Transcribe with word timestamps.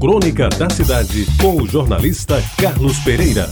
Crônica 0.00 0.48
da 0.50 0.70
Cidade, 0.70 1.26
com 1.42 1.60
o 1.60 1.66
jornalista 1.66 2.40
Carlos 2.56 3.00
Pereira. 3.00 3.50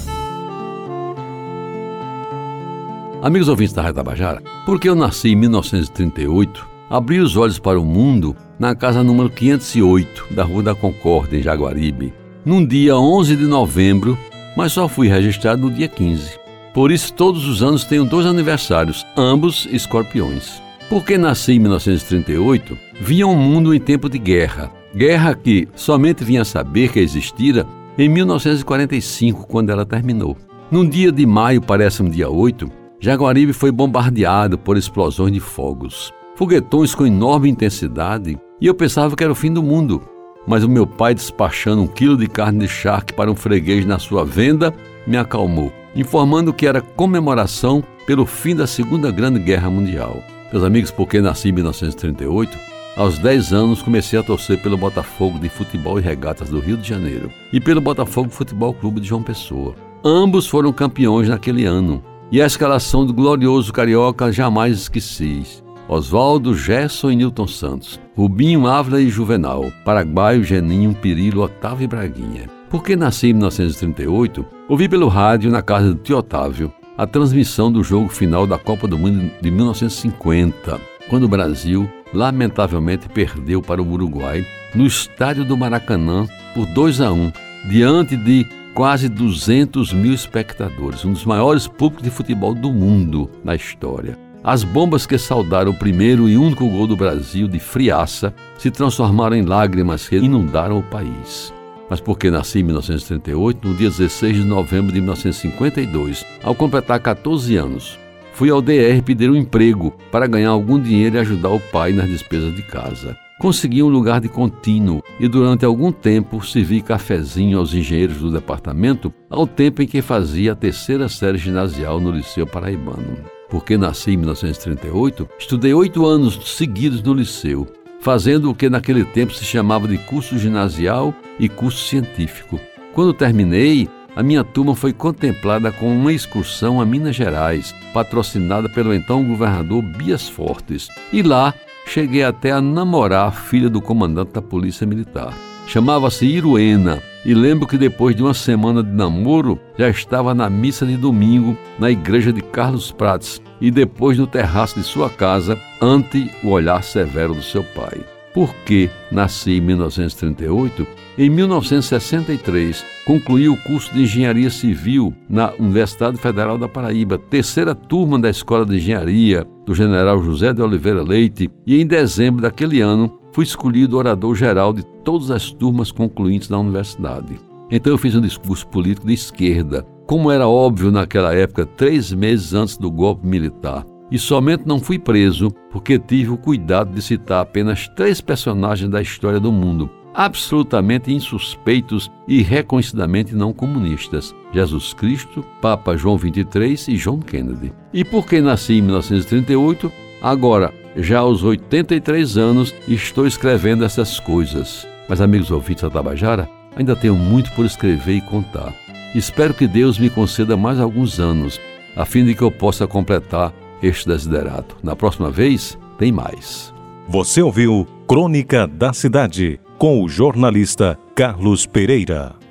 Amigos 3.20 3.48
ouvintes 3.48 3.72
da 3.74 3.82
Rádio 3.82 3.96
Tabajara, 3.96 4.40
porque 4.64 4.88
eu 4.88 4.94
nasci 4.94 5.30
em 5.30 5.34
1938, 5.34 6.64
abri 6.88 7.18
os 7.18 7.36
olhos 7.36 7.58
para 7.58 7.80
o 7.80 7.84
mundo 7.84 8.36
na 8.60 8.76
casa 8.76 9.02
número 9.02 9.28
508 9.28 10.34
da 10.34 10.44
Rua 10.44 10.62
da 10.62 10.74
Concórdia, 10.74 11.36
em 11.36 11.42
Jaguaribe, 11.42 12.14
num 12.44 12.64
dia 12.64 12.96
11 12.96 13.34
de 13.34 13.44
novembro, 13.44 14.16
mas 14.56 14.70
só 14.70 14.88
fui 14.88 15.08
registrado 15.08 15.62
no 15.62 15.70
dia 15.74 15.88
15. 15.88 16.38
Por 16.72 16.92
isso, 16.92 17.12
todos 17.12 17.44
os 17.44 17.60
anos 17.60 17.82
tenho 17.82 18.04
dois 18.04 18.24
aniversários, 18.24 19.04
ambos 19.16 19.66
escorpiões. 19.72 20.62
Porque 20.88 21.18
nasci 21.18 21.54
em 21.54 21.58
1938, 21.58 22.78
via 23.00 23.26
um 23.26 23.34
mundo 23.34 23.74
em 23.74 23.80
tempo 23.80 24.08
de 24.08 24.18
guerra. 24.18 24.70
Guerra 24.96 25.34
que 25.34 25.68
somente 25.74 26.24
vinha 26.24 26.42
saber 26.42 26.90
que 26.90 26.98
existira 26.98 27.66
em 27.98 28.08
1945, 28.08 29.46
quando 29.46 29.68
ela 29.68 29.84
terminou. 29.84 30.34
Num 30.70 30.88
dia 30.88 31.12
de 31.12 31.26
maio, 31.26 31.60
parece 31.60 32.02
um 32.02 32.08
dia 32.08 32.30
8, 32.30 32.66
Jaguaribe 32.98 33.52
foi 33.52 33.70
bombardeado 33.70 34.56
por 34.56 34.78
explosões 34.78 35.34
de 35.34 35.38
fogos. 35.38 36.14
Foguetões 36.34 36.94
com 36.94 37.06
enorme 37.06 37.50
intensidade, 37.50 38.38
e 38.58 38.66
eu 38.66 38.74
pensava 38.74 39.14
que 39.14 39.22
era 39.22 39.32
o 39.32 39.36
fim 39.36 39.52
do 39.52 39.62
mundo. 39.62 40.00
Mas 40.46 40.64
o 40.64 40.68
meu 40.68 40.86
pai, 40.86 41.14
despachando 41.14 41.82
um 41.82 41.86
quilo 41.86 42.16
de 42.16 42.26
carne 42.26 42.60
de 42.60 42.68
charque 42.68 43.12
para 43.12 43.30
um 43.30 43.36
freguês 43.36 43.84
na 43.84 43.98
sua 43.98 44.24
venda, 44.24 44.74
me 45.06 45.18
acalmou, 45.18 45.70
informando 45.94 46.54
que 46.54 46.66
era 46.66 46.80
comemoração 46.80 47.84
pelo 48.06 48.24
fim 48.24 48.56
da 48.56 48.66
Segunda 48.66 49.10
Grande 49.10 49.40
Guerra 49.40 49.68
Mundial. 49.68 50.22
Meus 50.50 50.64
amigos, 50.64 50.90
porque 50.90 51.20
nasci 51.20 51.50
em 51.50 51.52
1938, 51.52 52.75
aos 52.96 53.18
10 53.18 53.52
anos 53.52 53.82
comecei 53.82 54.18
a 54.18 54.22
torcer 54.22 54.60
pelo 54.62 54.76
Botafogo 54.76 55.38
de 55.38 55.50
Futebol 55.50 55.98
e 55.98 56.02
Regatas 56.02 56.48
do 56.48 56.58
Rio 56.58 56.78
de 56.78 56.88
Janeiro 56.88 57.30
e 57.52 57.60
pelo 57.60 57.80
Botafogo 57.80 58.30
Futebol 58.30 58.72
Clube 58.72 59.00
de 59.00 59.08
João 59.08 59.22
Pessoa. 59.22 59.74
Ambos 60.02 60.46
foram 60.46 60.72
campeões 60.72 61.28
naquele 61.28 61.66
ano 61.66 62.02
e 62.32 62.40
a 62.40 62.46
escalação 62.46 63.04
do 63.04 63.12
glorioso 63.12 63.72
carioca 63.72 64.32
jamais 64.32 64.78
esqueci. 64.78 65.42
Oswaldo, 65.88 66.56
Gerson 66.56 67.12
e 67.12 67.16
Newton 67.16 67.46
Santos, 67.46 68.00
Rubinho, 68.16 68.66
Ávila 68.66 69.00
e 69.00 69.08
Juvenal, 69.08 69.70
Paraguaio, 69.84 70.42
Geninho, 70.42 70.94
Pirilo, 70.94 71.42
Otávio 71.42 71.84
e 71.84 71.86
Braguinha. 71.86 72.50
Porque 72.68 72.96
nasci 72.96 73.28
em 73.28 73.34
1938, 73.34 74.44
ouvi 74.68 74.88
pelo 74.88 75.06
rádio 75.06 75.50
na 75.50 75.62
casa 75.62 75.92
do 75.92 76.00
tio 76.00 76.18
Otávio 76.18 76.72
a 76.98 77.06
transmissão 77.06 77.70
do 77.70 77.84
jogo 77.84 78.08
final 78.08 78.46
da 78.46 78.58
Copa 78.58 78.88
do 78.88 78.98
Mundo 78.98 79.30
de 79.40 79.50
1950, 79.50 80.80
quando 81.08 81.24
o 81.24 81.28
Brasil 81.28 81.90
lamentavelmente 82.12 83.08
perdeu 83.08 83.60
para 83.62 83.82
o 83.82 83.90
Uruguai 83.90 84.46
no 84.74 84.86
estádio 84.86 85.44
do 85.44 85.56
Maracanã 85.56 86.26
por 86.54 86.66
2 86.66 87.00
a 87.00 87.12
1, 87.12 87.32
diante 87.68 88.16
de 88.16 88.46
quase 88.74 89.08
200 89.08 89.92
mil 89.92 90.12
espectadores, 90.12 91.04
um 91.04 91.12
dos 91.12 91.24
maiores 91.24 91.66
públicos 91.66 92.04
de 92.04 92.10
futebol 92.10 92.54
do 92.54 92.72
mundo 92.72 93.30
na 93.42 93.54
história. 93.54 94.18
As 94.44 94.62
bombas 94.62 95.06
que 95.06 95.18
saudaram 95.18 95.72
o 95.72 95.78
primeiro 95.78 96.28
e 96.28 96.36
único 96.36 96.68
gol 96.68 96.86
do 96.86 96.96
Brasil 96.96 97.48
de 97.48 97.58
friaça 97.58 98.34
se 98.58 98.70
transformaram 98.70 99.34
em 99.34 99.42
lágrimas 99.42 100.08
que 100.08 100.16
inundaram 100.16 100.78
o 100.78 100.82
país 100.82 101.52
mas 101.88 102.00
porque 102.00 102.30
nasci 102.30 102.60
em 102.60 102.64
1938, 102.64 103.68
no 103.68 103.74
dia 103.74 103.88
16 103.88 104.36
de 104.38 104.44
novembro 104.44 104.92
de 104.92 105.00
1952, 105.00 106.24
ao 106.42 106.54
completar 106.54 107.00
14 107.00 107.56
anos. 107.56 107.98
Fui 108.36 108.50
ao 108.50 108.60
DR 108.60 109.00
pedir 109.02 109.30
um 109.30 109.34
emprego 109.34 109.96
para 110.12 110.26
ganhar 110.26 110.50
algum 110.50 110.78
dinheiro 110.78 111.16
e 111.16 111.20
ajudar 111.20 111.48
o 111.48 111.58
pai 111.58 111.92
nas 111.92 112.06
despesas 112.06 112.54
de 112.54 112.60
casa. 112.60 113.16
Consegui 113.40 113.82
um 113.82 113.88
lugar 113.88 114.20
de 114.20 114.28
contínuo 114.28 115.02
e 115.18 115.26
durante 115.26 115.64
algum 115.64 115.90
tempo 115.90 116.44
servi 116.44 116.82
cafezinho 116.82 117.58
aos 117.58 117.72
engenheiros 117.72 118.18
do 118.18 118.30
departamento, 118.30 119.10
ao 119.30 119.46
tempo 119.46 119.80
em 119.80 119.86
que 119.86 120.02
fazia 120.02 120.52
a 120.52 120.54
terceira 120.54 121.08
série 121.08 121.38
ginasial 121.38 121.98
no 121.98 122.10
Liceu 122.10 122.46
Paraibano. 122.46 123.24
Porque 123.48 123.78
nasci 123.78 124.10
em 124.10 124.18
1938, 124.18 125.26
estudei 125.38 125.72
oito 125.72 126.04
anos 126.04 126.38
seguidos 126.56 127.02
no 127.02 127.14
liceu 127.14 127.66
fazendo 128.00 128.50
o 128.50 128.54
que 128.54 128.68
naquele 128.68 129.04
tempo 129.04 129.34
se 129.34 129.44
chamava 129.44 129.88
de 129.88 129.96
curso 129.98 130.38
ginasial 130.38 131.14
e 131.40 131.48
curso 131.48 131.88
científico. 131.88 132.60
Quando 132.92 133.12
terminei, 133.12 133.88
a 134.16 134.22
minha 134.22 134.42
turma 134.42 134.74
foi 134.74 134.94
contemplada 134.94 135.70
com 135.70 135.94
uma 135.94 136.10
excursão 136.10 136.80
a 136.80 136.86
Minas 136.86 137.14
Gerais, 137.14 137.74
patrocinada 137.92 138.66
pelo 138.66 138.94
então 138.94 139.22
governador 139.22 139.82
Bias 139.82 140.26
Fortes. 140.26 140.88
E 141.12 141.22
lá 141.22 141.52
cheguei 141.86 142.24
até 142.24 142.50
a 142.50 142.60
namorar 142.60 143.28
a 143.28 143.32
filha 143.32 143.68
do 143.68 143.82
comandante 143.82 144.32
da 144.32 144.40
Polícia 144.40 144.86
Militar. 144.86 145.34
Chamava-se 145.66 146.24
Iruena, 146.24 147.02
e 147.26 147.34
lembro 147.34 147.66
que 147.66 147.76
depois 147.76 148.16
de 148.16 148.22
uma 148.22 148.32
semana 148.32 148.82
de 148.82 148.90
namoro 148.90 149.58
já 149.76 149.90
estava 149.90 150.34
na 150.34 150.48
missa 150.48 150.86
de 150.86 150.96
domingo 150.96 151.58
na 151.78 151.90
igreja 151.90 152.32
de 152.32 152.40
Carlos 152.40 152.90
Prates 152.90 153.42
e 153.60 153.70
depois 153.70 154.16
no 154.16 154.26
terraço 154.26 154.78
de 154.78 154.84
sua 154.84 155.10
casa 155.10 155.58
ante 155.82 156.30
o 156.42 156.50
olhar 156.50 156.82
severo 156.82 157.34
do 157.34 157.42
seu 157.42 157.64
pai. 157.64 158.15
Porque 158.36 158.90
nasci 159.10 159.52
em 159.52 159.62
1938, 159.62 160.86
em 161.16 161.30
1963 161.30 162.84
concluí 163.06 163.48
o 163.48 163.56
curso 163.56 163.94
de 163.94 164.02
Engenharia 164.02 164.50
Civil 164.50 165.14
na 165.26 165.54
Universidade 165.58 166.18
Federal 166.18 166.58
da 166.58 166.68
Paraíba, 166.68 167.16
terceira 167.16 167.74
turma 167.74 168.18
da 168.18 168.28
Escola 168.28 168.66
de 168.66 168.76
Engenharia 168.76 169.46
do 169.64 169.74
General 169.74 170.22
José 170.22 170.52
de 170.52 170.60
Oliveira 170.60 171.02
Leite, 171.02 171.50
e 171.66 171.80
em 171.80 171.86
dezembro 171.86 172.42
daquele 172.42 172.82
ano 172.82 173.18
fui 173.32 173.44
escolhido 173.44 173.96
orador 173.96 174.34
geral 174.34 174.74
de 174.74 174.84
todas 175.02 175.30
as 175.30 175.50
turmas 175.50 175.90
concluintes 175.90 176.48
da 176.48 176.58
universidade. 176.58 177.40
Então 177.70 177.90
eu 177.90 177.96
fiz 177.96 178.14
um 178.14 178.20
discurso 178.20 178.68
político 178.68 179.06
de 179.06 179.14
esquerda, 179.14 179.82
como 180.06 180.30
era 180.30 180.46
óbvio 180.46 180.90
naquela 180.90 181.34
época, 181.34 181.64
três 181.64 182.12
meses 182.12 182.52
antes 182.52 182.76
do 182.76 182.90
golpe 182.90 183.26
militar. 183.26 183.82
E 184.10 184.18
somente 184.18 184.66
não 184.66 184.78
fui 184.78 184.98
preso 184.98 185.50
porque 185.70 185.98
tive 185.98 186.30
o 186.30 186.36
cuidado 186.36 186.92
de 186.92 187.02
citar 187.02 187.40
apenas 187.40 187.88
três 187.88 188.20
personagens 188.20 188.88
da 188.90 189.02
história 189.02 189.40
do 189.40 189.50
mundo, 189.50 189.90
absolutamente 190.14 191.12
insuspeitos 191.12 192.10
e 192.26 192.42
reconhecidamente 192.42 193.34
não 193.34 193.52
comunistas: 193.52 194.34
Jesus 194.52 194.94
Cristo, 194.94 195.44
Papa 195.60 195.96
João 195.96 196.18
XXIII 196.18 196.94
e 196.94 196.98
John 196.98 197.18
Kennedy. 197.18 197.72
E 197.92 198.04
porque 198.04 198.40
nasci 198.40 198.74
em 198.74 198.82
1938, 198.82 199.90
agora 200.22 200.72
já 200.96 201.18
aos 201.18 201.42
83 201.42 202.38
anos 202.38 202.74
estou 202.88 203.26
escrevendo 203.26 203.84
essas 203.84 204.18
coisas. 204.18 204.86
Mas, 205.08 205.20
amigos 205.20 205.50
ouvintes 205.50 205.82
da 205.82 205.90
Tabajara, 205.90 206.48
ainda 206.74 206.96
tenho 206.96 207.14
muito 207.14 207.52
por 207.52 207.64
escrever 207.64 208.16
e 208.16 208.20
contar. 208.20 208.74
Espero 209.14 209.54
que 209.54 209.68
Deus 209.68 209.98
me 209.98 210.10
conceda 210.10 210.56
mais 210.56 210.80
alguns 210.80 211.20
anos, 211.20 211.60
a 211.94 212.04
fim 212.04 212.24
de 212.24 212.34
que 212.34 212.42
eu 212.42 212.50
possa 212.50 212.86
completar 212.86 213.52
este 213.82 214.08
desiderato. 214.08 214.76
Na 214.82 214.94
próxima 214.96 215.30
vez, 215.30 215.78
tem 215.98 216.12
mais. 216.12 216.72
Você 217.08 217.42
ouviu 217.42 217.86
Crônica 218.08 218.66
da 218.66 218.92
Cidade, 218.92 219.60
com 219.78 220.02
o 220.02 220.08
jornalista 220.08 220.98
Carlos 221.14 221.66
Pereira. 221.66 222.45